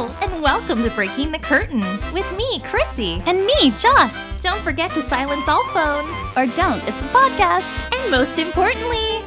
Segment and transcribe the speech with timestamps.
[0.00, 3.22] Hello, and welcome to Breaking the Curtain with me, Chrissy.
[3.26, 4.14] And me, Joss.
[4.40, 6.16] Don't forget to silence all phones.
[6.38, 7.94] Or don't, it's a podcast.
[7.94, 9.22] And most importantly,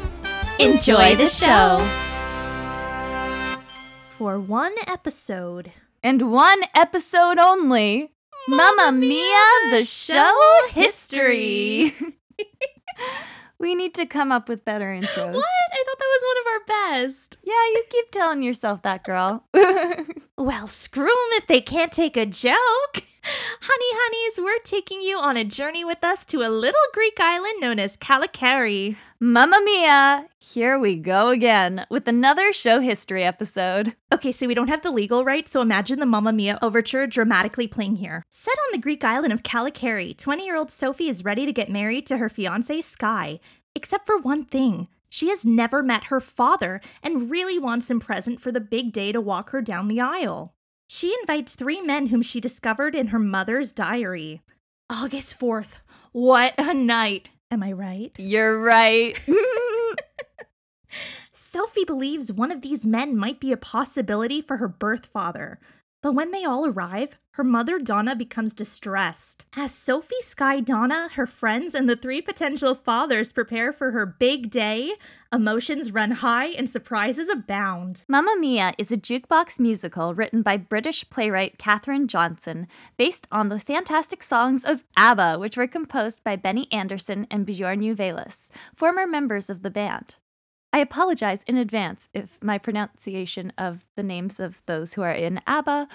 [0.57, 1.77] enjoy the show.
[4.09, 5.73] For one episode.
[6.01, 8.11] And one episode only.
[8.47, 10.39] Mamma Mia, the show
[10.71, 11.93] history.
[13.63, 15.33] we need to come up with better intros.
[15.33, 15.45] What?
[15.71, 17.37] I thought that was one of our best.
[17.43, 19.45] Yeah, you keep telling yourself that, girl.
[20.37, 23.03] well, screw them if they can't take a joke.
[23.25, 27.61] Honey honeys, we're taking you on a journey with us to a little Greek island
[27.61, 28.97] known as Kalokairi.
[29.19, 30.27] Mamma mia!
[30.37, 33.95] Here we go again with another show history episode.
[34.13, 37.67] Okay, so we don't have the legal right, so imagine the Mamma Mia overture dramatically
[37.67, 38.23] playing here.
[38.29, 41.71] Set on the Greek island of Kalokairi, 20 year old Sophie is ready to get
[41.71, 43.39] married to her fiance Sky.
[43.73, 44.89] Except for one thing.
[45.07, 49.11] She has never met her father and really wants him present for the big day
[49.11, 50.53] to walk her down the aisle.
[50.93, 54.41] She invites three men whom she discovered in her mother's diary.
[54.91, 55.79] August 4th.
[56.11, 57.31] What a night!
[57.49, 58.11] Am I right?
[58.19, 59.19] You're right.
[61.31, 65.59] Sophie believes one of these men might be a possibility for her birth father.
[66.03, 69.45] But when they all arrive, her mother Donna becomes distressed.
[69.55, 74.51] As Sophie, Sky, Donna, her friends, and the three potential fathers prepare for her big
[74.51, 74.91] day,
[75.33, 78.03] emotions run high and surprises abound.
[78.09, 83.59] Mamma Mia is a jukebox musical written by British playwright Catherine Johnson, based on the
[83.59, 89.49] fantastic songs of ABBA, which were composed by Benny Andersson and Bjorn Ulvaeus, former members
[89.49, 90.15] of the band.
[90.75, 95.39] I apologize in advance if my pronunciation of the names of those who are in
[95.45, 95.87] ABBA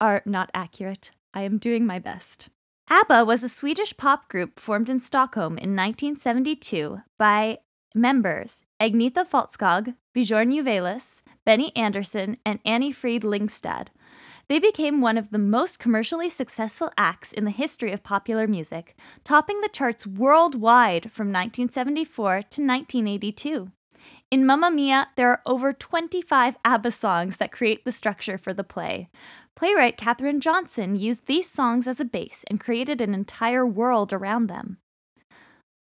[0.00, 1.10] are not accurate.
[1.34, 2.48] I am doing my best.
[2.88, 7.58] ABBA was a Swedish pop group formed in Stockholm in 1972 by
[7.94, 13.88] members Agnetha Faltskog, Bjorn Ulvaeus, Benny Andersson, and Anni-Frid Lyngstad.
[14.48, 18.96] They became one of the most commercially successful acts in the history of popular music,
[19.24, 23.70] topping the charts worldwide from 1974 to 1982.
[24.32, 28.64] In Mamma Mia, there are over 25 ABBA songs that create the structure for the
[28.64, 29.10] play.
[29.54, 34.46] Playwright Catherine Johnson used these songs as a base and created an entire world around
[34.46, 34.78] them.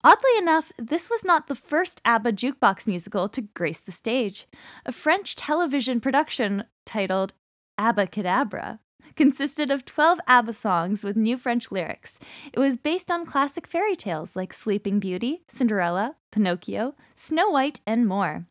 [0.02, 4.46] Oddly enough, this was not the first ABBA jukebox musical to grace the stage.
[4.86, 7.34] A French television production titled
[7.78, 8.78] Abbacadabra
[9.16, 12.18] consisted of 12 ABBA songs with new French lyrics.
[12.52, 18.06] It was based on classic fairy tales like Sleeping Beauty, Cinderella, Pinocchio, Snow White, and
[18.06, 18.46] more.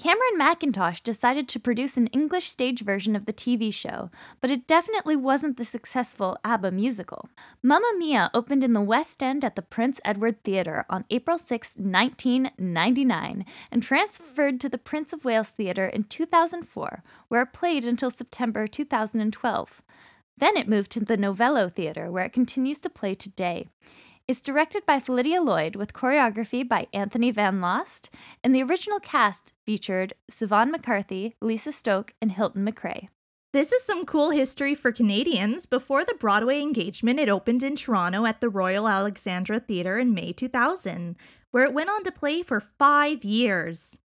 [0.00, 4.66] Cameron Mackintosh decided to produce an English stage version of the TV show, but it
[4.66, 7.28] definitely wasn't the successful ABBA musical.
[7.62, 11.76] Mamma Mia opened in the West End at the Prince Edward Theatre on April 6,
[11.76, 18.10] 1999, and transferred to the Prince of Wales Theatre in 2004, where it played until
[18.10, 19.82] September 2012.
[20.36, 23.68] Then it moved to the Novello Theatre, where it continues to play today.
[24.26, 28.10] It's directed by Phyllida Lloyd with choreography by Anthony Van Laast,
[28.42, 33.08] and the original cast featured Siobhan McCarthy, Lisa Stokke, and Hilton McRae.
[33.52, 35.66] This is some cool history for Canadians.
[35.66, 40.32] Before the Broadway engagement, it opened in Toronto at the Royal Alexandra Theatre in May
[40.32, 41.16] 2000,
[41.50, 43.98] where it went on to play for five years.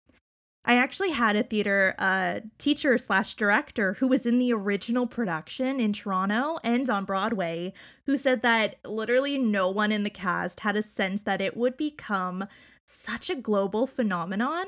[0.64, 5.78] I actually had a theater uh, teacher slash director who was in the original production
[5.78, 7.75] in Toronto and on Broadway,
[8.06, 11.76] who said that literally no one in the cast had a sense that it would
[11.76, 12.47] become
[12.86, 14.64] such a global phenomenon.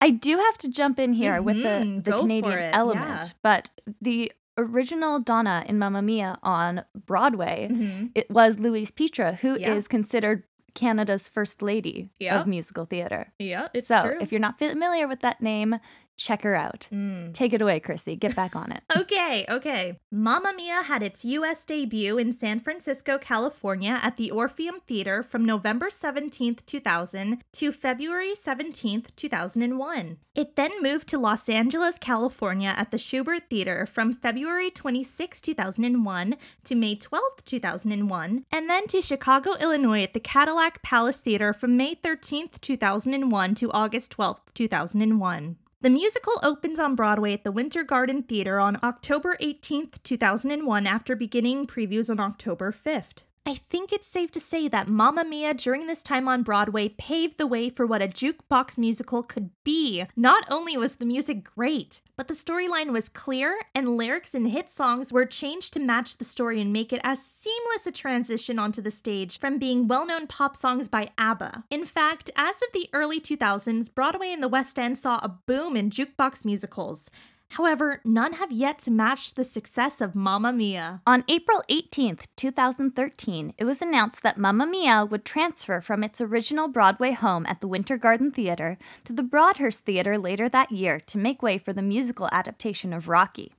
[0.00, 1.44] I do have to jump in here mm-hmm.
[1.44, 2.00] with the, mm-hmm.
[2.00, 3.28] the Canadian element, yeah.
[3.42, 3.70] but
[4.00, 8.06] the original Donna in Mamma Mia on Broadway, mm-hmm.
[8.14, 9.74] it was Louise Pitre, who yeah.
[9.74, 10.44] is considered
[10.76, 12.40] Canada's first lady yep.
[12.40, 13.32] of musical theater.
[13.38, 14.18] Yeah, it's so true.
[14.20, 15.80] if you're not familiar with that name,
[16.16, 16.88] check her out.
[16.92, 17.32] Mm.
[17.32, 18.16] Take it away, Chrissy.
[18.16, 18.82] Get back on it.
[18.96, 19.98] okay, okay.
[20.10, 25.44] Mamma Mia had its US debut in San Francisco, California at the Orpheum Theater from
[25.44, 30.18] November 17th, 2000 to February 17th, 2001.
[30.34, 36.34] It then moved to Los Angeles, California at the Shubert Theater from February 26, 2001
[36.64, 41.76] to May 12th, 2001, and then to Chicago, Illinois at the Cadillac Palace Theater from
[41.76, 45.56] May 13th, 2001 to August 12th, 2001.
[45.86, 51.14] The musical opens on Broadway at the Winter Garden Theater on October 18, 2001, after
[51.14, 53.22] beginning previews on October 5th.
[53.48, 57.38] I think it's safe to say that Mamma Mia during this time on Broadway paved
[57.38, 60.04] the way for what a jukebox musical could be.
[60.16, 64.68] Not only was the music great, but the storyline was clear and lyrics and hit
[64.68, 68.82] songs were changed to match the story and make it as seamless a transition onto
[68.82, 71.62] the stage from being well known pop songs by ABBA.
[71.70, 75.76] In fact, as of the early 2000s, Broadway and the West End saw a boom
[75.76, 77.12] in jukebox musicals.
[77.50, 81.00] However, none have yet to match the success of Mamma Mia.
[81.06, 86.68] On April 18th, 2013, it was announced that Mamma Mia would transfer from its original
[86.68, 91.18] Broadway home at the Winter Garden Theater to the Broadhurst Theater later that year to
[91.18, 93.52] make way for the musical adaptation of Rocky.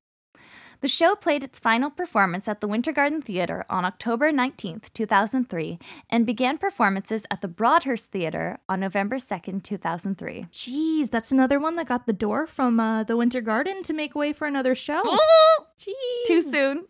[0.82, 5.80] The show played its final performance at the Winter Garden Theater on October 19, 2003,
[6.10, 10.48] and began performances at the Broadhurst Theater on November 2, 2003.
[10.52, 14.14] Jeez, that's another one that got the door from uh, the Winter Garden to make
[14.14, 15.02] way for another show.
[15.80, 16.28] Jeez.
[16.28, 16.86] Too soon.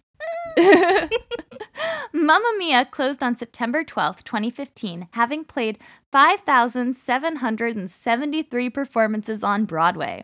[2.13, 5.77] Mamma Mia closed on September 12, 2015, having played
[6.11, 10.23] 5,773 performances on Broadway.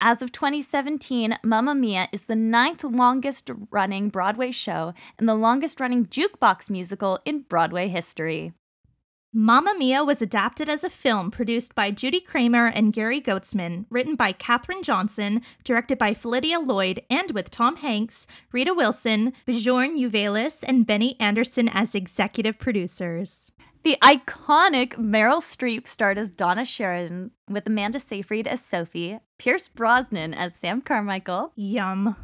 [0.00, 5.80] As of 2017, Mamma Mia is the ninth longest running Broadway show and the longest
[5.80, 8.52] running jukebox musical in Broadway history.
[9.32, 14.16] Mamma Mia was adapted as a film produced by Judy Craymer and Gary Goetzman, written
[14.16, 20.64] by Catherine Johnson, directed by Phyllida Lloyd, and with Tom Hanks, Rita Wilson, Bjorn Ulvaeus,
[20.66, 23.52] and Benny Andersson as executive producers.
[23.88, 30.34] The iconic Meryl Streep starred as Donna Sheridan with Amanda Seyfried as Sophie, Pierce Brosnan
[30.34, 32.14] as Sam Carmichael, Yum.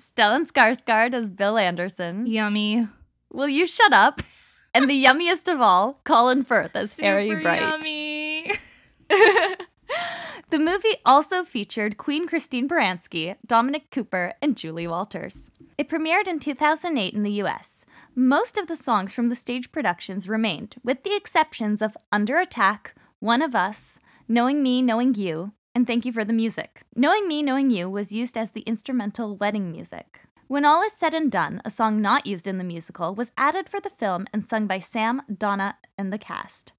[0.00, 2.28] Stellan Skarsgård as Bill Anderson.
[2.28, 2.86] Yummy.
[3.32, 4.22] Will you shut up?
[4.74, 7.60] And the yummiest of all, Colin Firth as Super Harry Bright.
[7.60, 8.52] yummy.
[10.52, 15.50] The movie also featured Queen Christine Baranski, Dominic Cooper, and Julie Walters.
[15.78, 17.86] It premiered in 2008 in the US.
[18.14, 22.94] Most of the songs from the stage productions remained, with the exceptions of Under Attack,
[23.20, 23.98] One of Us,
[24.28, 26.82] Knowing Me, Knowing You, and Thank You for the Music.
[26.94, 30.20] Knowing Me, Knowing You was used as the instrumental wedding music.
[30.46, 33.66] When All Is Said and Done, a song not used in the musical, was added
[33.66, 36.74] for the film and sung by Sam, Donna, and the cast.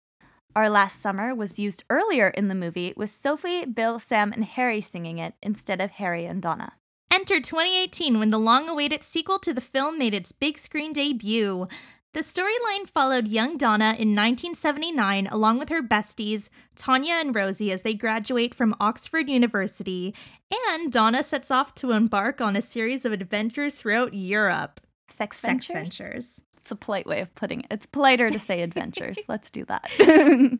[0.55, 4.81] Our Last Summer was used earlier in the movie with Sophie, Bill, Sam, and Harry
[4.81, 6.73] singing it instead of Harry and Donna.
[7.23, 11.69] Enter 2018 when the long awaited sequel to the film made its big screen debut.
[12.11, 17.83] The storyline followed young Donna in 1979 along with her besties, Tanya and Rosie, as
[17.83, 20.13] they graduate from Oxford University,
[20.51, 24.81] and Donna sets off to embark on a series of adventures throughout Europe.
[25.07, 25.95] Sex Sex ventures?
[25.95, 26.41] ventures.
[26.57, 27.67] It's a polite way of putting it.
[27.71, 29.17] It's politer to say adventures.
[29.29, 29.89] Let's do that.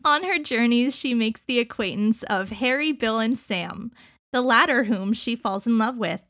[0.06, 3.92] On her journeys, she makes the acquaintance of Harry, Bill, and Sam,
[4.32, 6.22] the latter whom she falls in love with.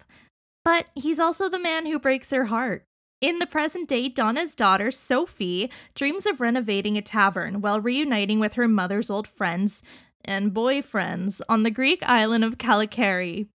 [0.64, 2.84] But he's also the man who breaks her heart.
[3.20, 8.54] In the present day, Donna's daughter, Sophie, dreams of renovating a tavern while reuniting with
[8.54, 9.82] her mother's old friends
[10.24, 13.48] and boyfriends on the Greek island of Kalokairi.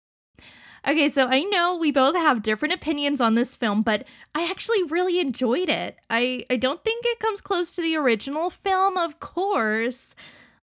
[0.87, 4.05] Okay, so I know we both have different opinions on this film, but
[4.37, 5.97] I actually really enjoyed it.
[6.09, 10.15] I, I don't think it comes close to the original film, of course,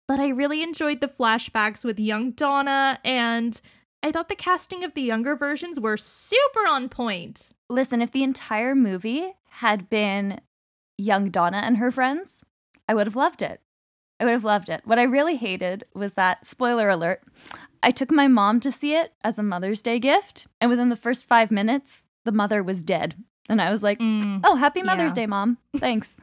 [0.09, 3.61] but I really enjoyed the flashbacks with young Donna, and
[4.03, 7.51] I thought the casting of the younger versions were super on point.
[7.69, 10.41] Listen, if the entire movie had been
[10.97, 12.45] young Donna and her friends,
[12.89, 13.61] I would have loved it.
[14.21, 14.83] I would have loved it.
[14.85, 17.23] What I really hated was that, spoiler alert,
[17.83, 20.97] I took my mom to see it as a Mother's Day gift, and within the
[20.97, 23.15] first five minutes, the mother was dead.
[23.49, 24.41] And I was like, Mm.
[24.45, 25.15] oh, happy Mother's Yeah.
[25.23, 25.59] Day, mom.
[25.77, 26.17] Thanks.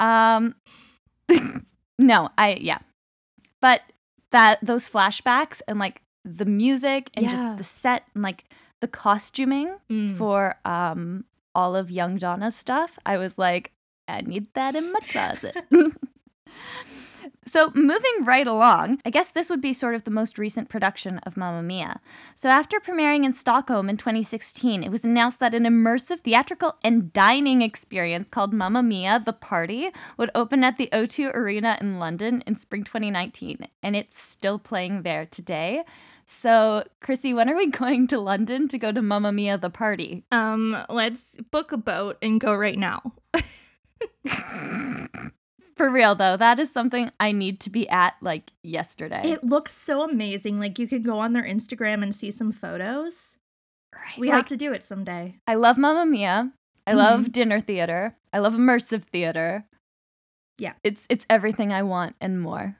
[0.00, 0.54] um,
[1.98, 2.78] no, I, yeah.
[3.60, 3.82] But
[4.32, 7.30] that, those flashbacks and like the music and Yeah.
[7.32, 8.44] just the set and like
[8.80, 10.16] the costuming Mm.
[10.16, 11.24] for um
[11.54, 13.72] all of young Donna's stuff, I was like,
[14.06, 15.56] I need that in my closet.
[17.46, 21.18] so moving right along, I guess this would be sort of the most recent production
[21.20, 22.00] of Mamma Mia.
[22.34, 27.12] So after premiering in Stockholm in 2016, it was announced that an immersive theatrical and
[27.12, 32.42] dining experience called Mamma Mia: The Party would open at the O2 Arena in London
[32.46, 35.82] in spring 2019, and it's still playing there today.
[36.26, 40.24] So, Chrissy, when are we going to London to go to Mamma Mia the party?
[40.30, 43.14] Um, let's book a boat and go right now.
[45.80, 49.22] For real though, that is something I need to be at like yesterday.
[49.24, 50.60] It looks so amazing.
[50.60, 53.38] Like you could go on their Instagram and see some photos.
[53.94, 54.18] right.
[54.18, 55.38] We like, have to do it someday.
[55.46, 56.52] I love Mamma Mia.
[56.86, 56.96] I Mhm.
[56.96, 58.14] love dinner theater.
[58.30, 59.64] I love immersive theater.
[60.58, 60.74] Yeah.
[60.84, 62.76] It's it's everything I want and more.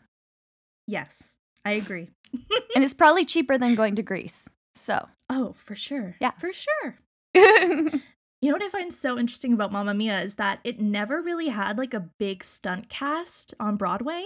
[0.87, 2.11] Yes, I agree.
[2.75, 4.50] and it's probably cheaper than going to Greece.
[4.75, 6.16] So, Oh, for sure.
[6.21, 6.33] Yeah.
[6.33, 6.99] For sure.
[8.42, 11.49] You know what I find so interesting about Mamma Mia is that it never really
[11.49, 14.25] had like a big stunt cast on Broadway.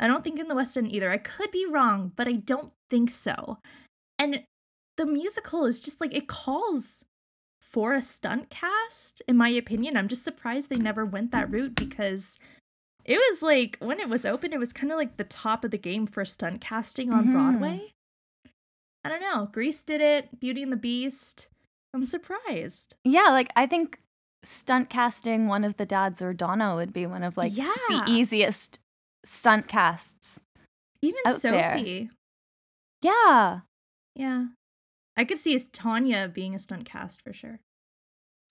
[0.00, 1.10] I don't think in the West End either.
[1.10, 3.58] I could be wrong, but I don't think so.
[4.18, 4.44] And
[4.96, 7.04] the musical is just like it calls
[7.60, 9.96] for a stunt cast, in my opinion.
[9.96, 12.38] I'm just surprised they never went that route because
[13.04, 15.70] it was like when it was open, it was kind of like the top of
[15.70, 17.32] the game for stunt casting on Mhm.
[17.32, 17.92] Broadway.
[19.04, 19.50] I don't know.
[19.52, 20.40] Grease did it.
[20.40, 21.48] Beauty and the Beast.
[21.94, 22.96] I'm surprised.
[23.04, 24.00] Yeah, like I think
[24.42, 27.72] stunt casting one of the dads or Donna would be one of like Yeah.
[27.88, 28.78] the easiest
[29.24, 30.40] stunt casts.
[31.00, 31.78] Even out there.
[31.78, 32.10] Sophie.
[33.00, 33.60] Yeah.
[34.14, 34.46] Yeah.
[35.16, 37.60] I could see as Tanya being a stunt cast for sure.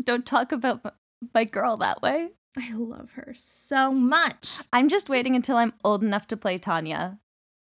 [0.04, 0.96] Don't talk about
[1.34, 2.30] my girl that way.
[2.58, 4.52] I love her so much.
[4.72, 7.20] I'm just waiting until I'm old enough to play Tanya.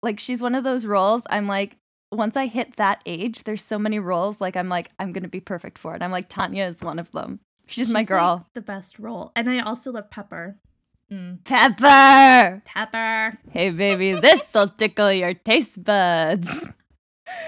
[0.03, 1.77] Like she's one of those roles I'm like
[2.11, 5.39] once I hit that age, there's so many roles like I'm like I'm to be
[5.39, 6.01] perfect for it.
[6.01, 7.39] I'm like Tanya is one of them.
[7.69, 8.47] She's, my like, girl.
[8.53, 9.33] the best role.
[9.35, 10.57] And I also love Pepper.
[11.11, 11.43] Mm.
[11.43, 12.61] Pepper.
[12.65, 13.37] Pepper.
[13.51, 16.49] Hey baby, this'll tickle your taste buds.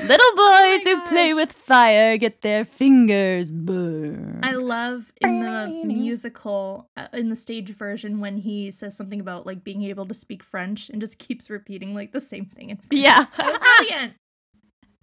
[0.01, 4.45] Little boys Oh my who play with fire get their fingers burned.
[4.45, 9.45] I love in the musical, uh, in the stage version, when he says something about
[9.45, 12.77] like being able to speak French and just keeps repeating like the same thing in
[12.77, 12.89] French.
[12.91, 13.23] Yeah.
[13.23, 14.13] So brilliant.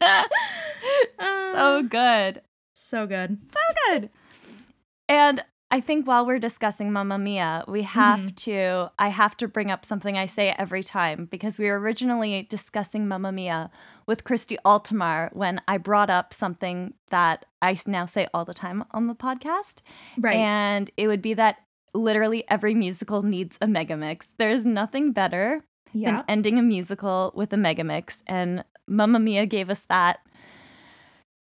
[0.03, 0.25] so
[1.19, 2.43] Uh, good.
[2.73, 3.39] so good.
[3.43, 3.61] so
[3.91, 4.11] good.
[5.09, 9.71] And I think while we're discussing Mamma Mia, we have to, I have to bring
[9.71, 13.71] up something I say every time because we were originally discussing Mamma Mia
[14.07, 18.85] with Christy Altomare when I brought up something that I now say all the time
[18.93, 19.79] on the podcast.
[20.17, 20.37] Right.
[20.37, 21.57] And it would be that
[21.95, 24.29] literally every musical needs a megamix.
[24.39, 26.11] There's nothing better yeah.
[26.13, 28.23] than ending a musical with a megamix.
[28.29, 30.21] And Mamma Mia gave us that.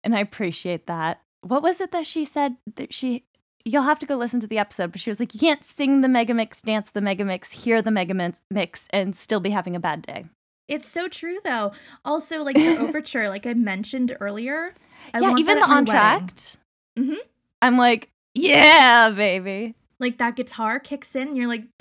[0.05, 1.21] And I appreciate that.
[1.43, 3.25] What was it that she said that she
[3.65, 6.01] you'll have to go listen to the episode, but she was like, You can't sing
[6.01, 10.03] the megamix, dance the megamix, hear the megamix mix, and still be having a bad
[10.03, 10.27] day.
[10.69, 11.73] It's so true though.
[12.05, 14.75] Also, like the overture, like I mentioned earlier.
[15.15, 15.95] I yeah, even the at my wedding.
[16.29, 16.57] entr'acte.
[16.99, 17.17] Mhm.
[17.61, 19.75] I'm like, yeah, baby.
[20.01, 21.65] Like that guitar kicks in, and you're like,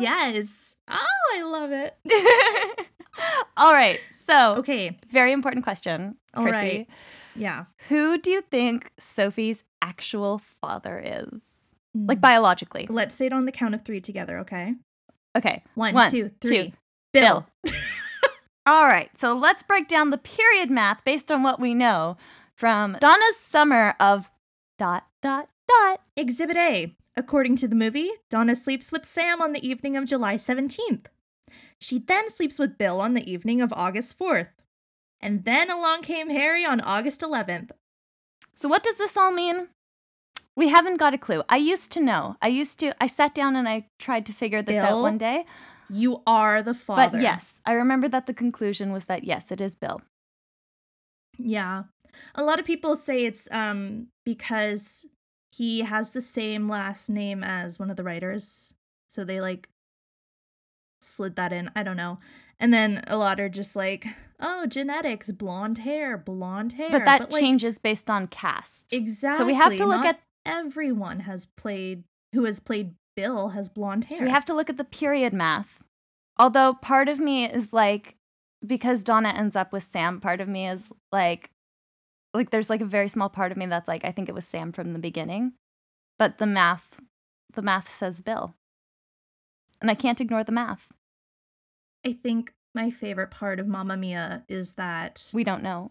[0.00, 0.76] yes.
[0.88, 1.96] Oh, I love it.
[3.60, 4.00] All right.
[4.18, 4.98] So, Okay.
[5.10, 6.56] very important question, All Chrissy.
[6.58, 6.86] right.
[7.36, 7.64] Yeah.
[7.88, 11.40] Who do you think Sophie's actual father is?
[11.96, 12.08] Mm.
[12.08, 12.86] Like biologically.
[12.88, 14.74] Let's say it on the count of three together, okay?
[15.36, 15.62] Okay.
[15.74, 16.48] One, One, two, two.
[16.48, 16.74] three.
[17.12, 17.46] Bill.
[18.66, 19.10] All right.
[19.18, 22.16] So let's break down the period math based on what we know
[22.54, 24.30] from Donna's summer of
[24.78, 26.00] dot dot dot.
[26.16, 26.94] Exhibit A.
[27.16, 31.06] According to the movie, Donna sleeps with Sam on the evening of July 17th.
[31.80, 34.52] She then sleeps with Bill on the evening of August 4th.
[35.20, 37.70] And then along came Harry on August 11th.
[38.54, 39.68] So what does this all mean?
[40.56, 41.42] We haven't got a clue.
[41.48, 42.36] I used to know.
[42.42, 45.46] I used to I sat down and I tried to figure this out one day.
[45.88, 47.12] You are the father.
[47.12, 50.02] But yes, I remember that the conclusion was that yes, it is Bill.
[51.38, 51.84] Yeah.
[52.34, 55.06] A lot of people say it's um because
[55.52, 58.74] he has the same last name as one of the writers.
[59.08, 59.68] So they like
[61.00, 61.70] slid that in.
[61.74, 62.18] I don't know.
[62.58, 64.06] And then a lot are just like,
[64.38, 66.90] oh, genetics, blonde hair, blonde hair.
[66.90, 68.92] But that like, changes based on cast.
[68.92, 69.38] Exactly.
[69.38, 74.04] So we have to look at everyone has played who has played Bill has blonde
[74.04, 74.18] hair.
[74.18, 75.80] So we have to look at the period math.
[76.38, 78.16] Although part of me is like,
[78.66, 80.80] because Donna ends up with Sam, part of me is
[81.12, 81.50] like,
[82.32, 84.46] like there's like a very small part of me that's like, I think it was
[84.46, 85.52] Sam from the beginning.
[86.18, 87.00] But the math,
[87.52, 88.54] the math says Bill.
[89.80, 90.88] And I can't ignore the math.
[92.06, 95.90] I think my favorite part of Mamma Mia is that We don't know.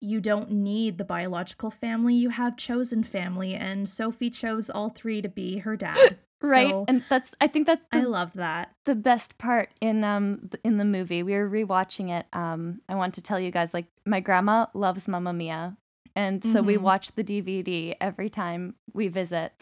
[0.00, 5.20] you don't need the biological family, you have chosen family, and Sophie chose all three
[5.22, 6.16] to be her dad.
[6.40, 6.70] Right.
[6.70, 8.72] So and that's, I think that's I love that.
[8.84, 11.22] the best part in um in the movie.
[11.24, 12.26] We were rewatching it.
[12.32, 15.76] Um, I want to tell you guys like my grandma loves Mamma Mia,
[16.14, 16.82] and so we Mhm.
[16.82, 19.52] watch the DVD every time we visit.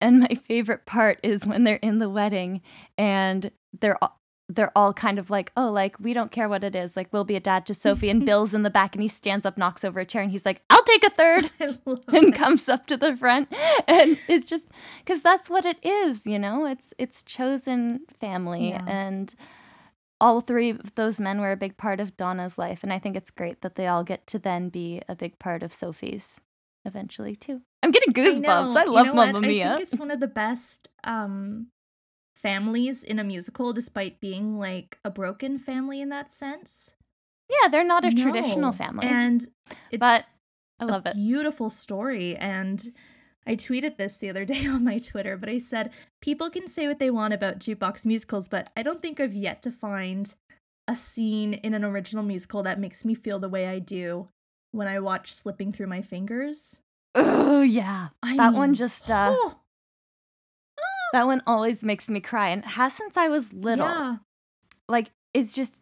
[0.00, 2.62] And my favorite part is when they're in the wedding
[2.96, 6.74] and they're all, they're all kind of like, oh, like we don't care what it
[6.74, 6.96] is.
[6.96, 9.46] Like we'll be a dad to Sophie, and Bill's in the back, and he stands
[9.46, 11.50] up, knocks over a chair, and he's like, I'll take a third.
[12.12, 13.48] And comes up to the front.
[13.86, 14.66] And it's just
[14.98, 16.66] because that's what it is you know?
[16.66, 18.70] It's it's chosen family.
[18.70, 18.84] Yeah.
[18.86, 19.34] and
[20.20, 22.82] all three of those men were a big part of donna's life.
[22.82, 25.62] And i think it's great that they all get to then be a big part
[25.62, 26.40] of sophie's
[26.84, 27.62] eventually too.
[27.82, 28.76] I'm getting goosebumps.
[28.76, 28.84] i.
[28.84, 31.68] You love know mamma mia I think it's one of the best um
[32.36, 36.94] families in a musical, despite being like a broken family in that sense.
[37.48, 39.06] yeah they're not a traditional family.
[39.06, 39.46] And
[39.90, 40.24] it's but
[40.78, 41.14] i love a it.
[41.14, 42.82] beautiful story and
[43.46, 46.86] I tweeted this the other day on my Twitter, but I said people can say
[46.86, 50.34] what they want about jukebox musicals, but I don't think I've yet to find
[50.86, 54.28] a scene in an original musical that makes me feel the way I do
[54.72, 56.82] when I watch Slipping Through My Fingers.
[57.14, 59.56] oh yeah I that one just uh oh,
[61.12, 64.16] that one always makes me cry and has since i was little Yeah.
[64.88, 65.74] like it's just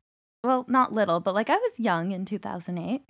[0.45, 3.03] well, not little, but like I was young in 2008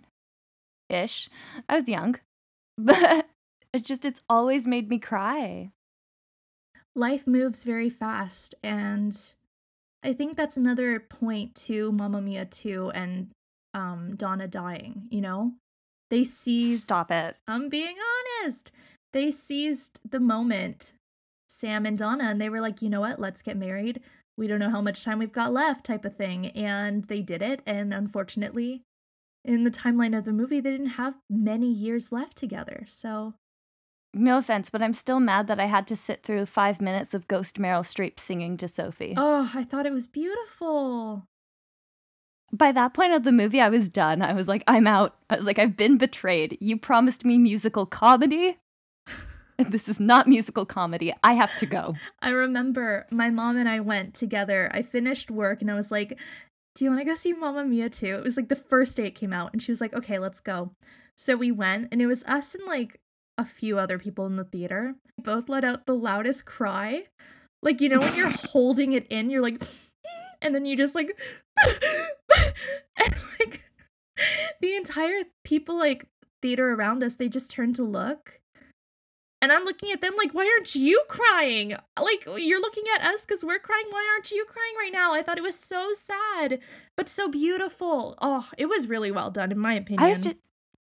[0.88, 1.28] ish.
[1.68, 2.16] I was young.
[2.78, 3.26] But
[3.74, 5.72] it's just, it's always made me cry.
[6.96, 8.54] Life moves very fast.
[8.62, 9.14] And
[10.02, 13.28] I think that's another point to Mamma Mia 2 and
[13.74, 15.52] um, Donna dying, you know?
[16.10, 16.84] They seized.
[16.84, 17.36] Stop it.
[17.46, 17.96] I'm being
[18.42, 18.72] honest.
[19.12, 20.92] They seized the moment,
[21.48, 23.18] Sam and Donna, and they were like, you know what?
[23.18, 24.00] Let's get married.
[24.36, 26.46] We don't know how much time we've got left, type of thing.
[26.48, 27.60] And they did it.
[27.66, 28.82] And unfortunately,
[29.44, 32.84] in the timeline of the movie, they didn't have many years left together.
[32.86, 33.34] So.
[34.14, 37.28] No offense, but I'm still mad that I had to sit through five minutes of
[37.28, 39.14] Ghost Meryl Streep singing to Sophie.
[39.16, 41.24] Oh, I thought it was beautiful
[42.52, 44.22] by that point of the movie, I was done.
[44.22, 45.16] I was like, I'm out.
[45.28, 46.56] I was like, I've been betrayed.
[46.60, 48.56] You promised me musical comedy.
[49.58, 51.12] this is not musical comedy.
[51.22, 51.94] I have to go.
[52.22, 54.70] I remember my mom and I went together.
[54.72, 56.18] I finished work and I was like,
[56.74, 58.16] Do you want to go see Mamma Mia too?
[58.16, 59.52] It was like the first day it came out.
[59.52, 60.72] And she was like, Okay, let's go.
[61.16, 63.00] So we went and it was us and like
[63.36, 64.94] a few other people in the theater.
[65.16, 67.04] We both let out the loudest cry.
[67.62, 69.78] Like, you know, when you're holding it in, you're like, mm,
[70.40, 71.18] and then you just like
[72.96, 73.62] and like
[74.60, 76.06] the entire people like
[76.40, 78.40] theater around us they just turn to look.
[79.40, 81.74] And i'm looking at them like why aren't you crying?
[82.00, 83.86] Like you're looking at us because we're crying.
[83.90, 85.14] Why aren't you crying right now?
[85.14, 86.60] I thought it was so sad
[86.96, 88.16] but so beautiful.
[88.20, 90.36] Oh it was really well done in my opinion i was just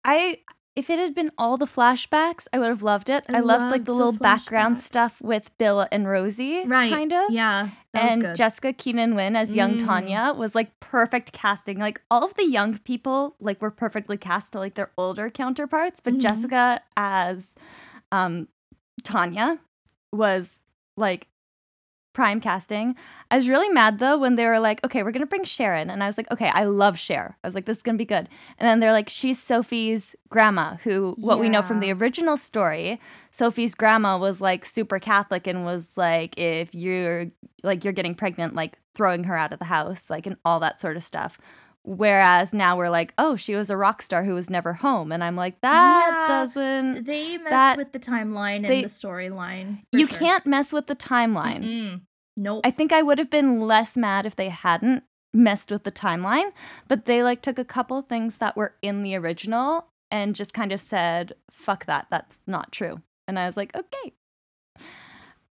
[0.03, 0.39] i
[0.79, 3.25] if it had been all the flashbacks, I would have loved it.
[3.27, 6.89] I, I loved, like the, the little background stuff with Bill and Rosie, right?
[6.89, 7.71] Kind of, yeah.
[7.93, 9.85] and Jessica Keenan Wynn as young mm.
[9.85, 11.79] Tanya was like perfect casting.
[11.79, 15.99] Like all of the young people, like were perfectly cast to like their older counterparts,
[15.99, 16.21] but mm-hmm.
[16.21, 17.55] Jessica as
[18.13, 18.47] um,
[19.03, 19.59] Tanya
[20.13, 20.61] was
[20.95, 21.27] like
[22.13, 22.95] prime casting.
[23.31, 25.89] I was really mad though when they were like, okay, we're gonna bring Sharon.
[25.89, 27.37] And I was like, okay, I love Cher.
[27.43, 28.27] I was like, this is gonna be good.
[28.57, 31.41] And then they're like, she's Sophie's grandma, who what yeah.
[31.41, 32.99] we know from the original story,
[33.31, 37.27] Sophie's grandma was like super Catholic and was like, if you're
[37.63, 40.79] like you're getting pregnant, like throwing her out of the house, like and all that
[40.79, 41.37] sort of stuff.
[41.83, 45.23] Whereas now we're like, oh, she was a rock star who was never home, and
[45.23, 47.05] I'm like, that yeah, doesn't.
[47.05, 49.83] They messed that, with the timeline and the storyline.
[49.91, 50.19] You sure.
[50.19, 51.63] can't mess with the timeline.
[51.63, 52.01] Mm-mm.
[52.37, 52.61] Nope.
[52.63, 56.51] I think I would have been less mad if they hadn't messed with the timeline,
[56.87, 60.71] but they like took a couple things that were in the original and just kind
[60.71, 62.07] of said, "Fuck that.
[62.09, 64.13] That's not true." And I was like, "Okay."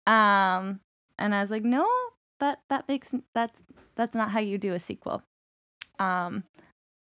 [0.08, 0.82] Um
[1.20, 1.88] and I was like, "No,
[2.40, 3.64] that that makes that's
[3.96, 5.24] that's not how you do a sequel."
[6.00, 6.44] Um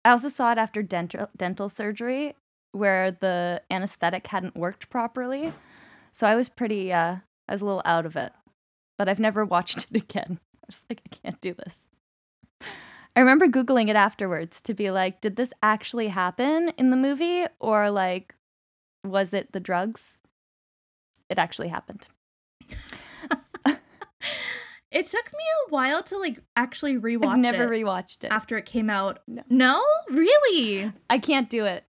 [0.03, 2.35] I also saw it after dental dental surgery
[2.71, 5.53] where the anesthetic hadn't worked properly.
[6.11, 8.33] So I was pretty uh I was a little out of it
[8.97, 10.39] but I've never watched it again.
[10.55, 11.87] I was like, I can't do this.
[13.15, 17.45] I remember Googling it afterwards to be like, did this actually happen in the movie?
[17.59, 18.35] Or like,
[19.03, 20.19] was it the drugs?
[21.29, 22.07] It actually happened.
[24.91, 28.31] it took me a while to like actually rewatch I've never it rewatched it.
[28.31, 29.19] After it came out.
[29.27, 29.43] No.
[29.49, 29.83] no?
[30.09, 30.91] Really?
[31.09, 31.85] I can't do it.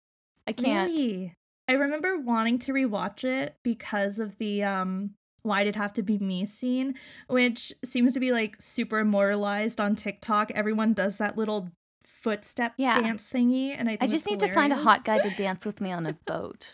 [0.47, 0.89] I can't.
[0.89, 1.35] Really?
[1.69, 5.11] I remember wanting to rewatch it because of the um
[5.49, 6.95] why did it have to be me scene,
[7.27, 10.51] which seems to be like super immortalized on TikTok.
[10.53, 11.71] Everyone does that little
[12.05, 13.01] footstep yeah.
[13.01, 14.55] dance thingy, and I I just need hilarious.
[14.55, 16.73] to find a hot guy to dance with me on a boat.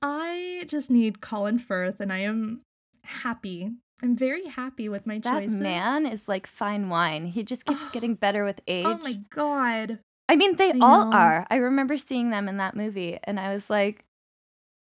[0.00, 2.60] I just need Colin Firth, and I am
[3.04, 3.70] happy.
[4.02, 5.58] I'm very happy with my that choices.
[5.58, 7.26] That man is like fine wine.
[7.26, 8.86] He just keeps getting better with age.
[8.86, 10.00] Oh my god.
[10.28, 11.16] I mean, they I all know.
[11.16, 11.46] are.
[11.50, 14.04] I remember seeing them in that movie, and I was like,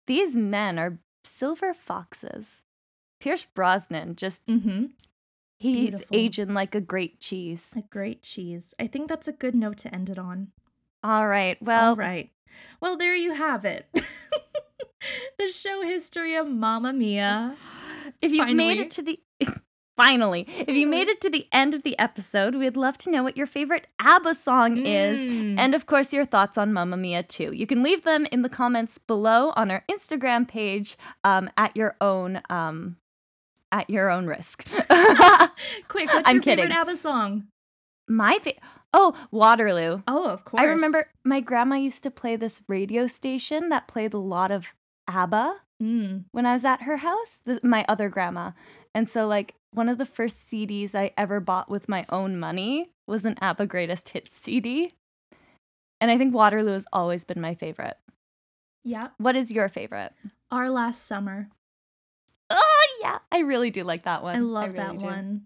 [0.08, 2.48] these men are silver foxes.
[3.20, 4.86] Pierce Brosnan just mm-hmm.
[5.60, 6.18] he's Beautiful.
[6.18, 7.74] aging like a great cheese.
[7.76, 8.74] A great cheese.
[8.80, 10.50] I think that's a good note to end it on.
[11.04, 11.62] All right.
[11.62, 12.32] Well, all right.
[12.82, 13.88] Well, there you have it.
[15.38, 17.56] the show history of Mamma Mia.
[18.22, 18.56] If you've Finally.
[18.56, 19.20] made it to the
[19.98, 23.24] Finally, if you made it to the end of the episode, we'd love to know
[23.24, 24.84] what your favorite ABBA song mm.
[24.86, 25.20] is,
[25.58, 27.52] and of course, your thoughts on Mamma Mia too.
[27.52, 31.96] You can leave them in the comments below on our Instagram page um, at your
[32.00, 32.98] own um,
[33.72, 34.66] at your own risk.
[35.88, 36.66] Quick, what's I'm your kidding.
[36.66, 37.48] favorite ABBA song?
[38.08, 38.60] My favorite.
[38.94, 40.02] Oh, Waterloo.
[40.08, 40.62] Oh, of course.
[40.62, 44.68] I remember my grandma used to play this radio station that played a lot of
[45.08, 46.24] ABBA mm.
[46.32, 47.40] when I was at her house.
[47.46, 48.52] This, my other grandma.
[48.96, 52.90] And so, like, one of the first CDs I ever bought with my own money
[53.06, 54.92] was an ABBA Greatest Hits CD.
[56.00, 57.98] And I think Waterloo has always been my favorite.
[58.84, 59.10] Yeah.
[59.18, 60.14] What is your favorite?
[60.50, 61.50] Our Last Summer.
[63.08, 64.36] Yeah, I really do like that one.
[64.36, 65.06] I love I really that do.
[65.06, 65.42] one.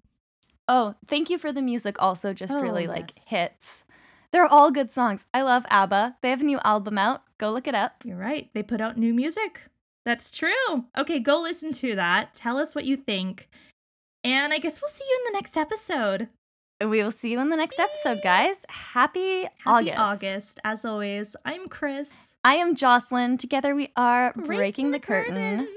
[0.67, 1.95] Oh, thank you for the music.
[1.99, 3.83] Also, just oh, really like hits.
[4.31, 5.25] They're all good songs.
[5.33, 6.15] I love ABBA.
[6.21, 7.23] They have a new album out.
[7.37, 8.03] Go look it up.
[8.03, 8.49] You're right.
[8.53, 9.65] They put out new music.
[10.05, 10.85] That's true.
[10.97, 12.33] Okay, go listen to that.
[12.33, 13.49] Tell us what you think.
[14.23, 16.29] And I guess we'll see you in the next episode.
[16.79, 18.55] We will see you in the next episode, guys.
[18.69, 19.99] Happy, Happy August.
[19.99, 20.59] August.
[20.63, 22.35] As always, I'm Chris.
[22.43, 23.37] I am Jocelyn.
[23.37, 25.67] Together we are Breaking, the, curtain.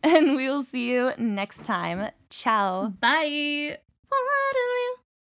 [0.02, 2.10] And we will see you next time.
[2.30, 2.88] Ciao.
[3.00, 3.76] Bye.
[4.10, 5.09] Waterloo.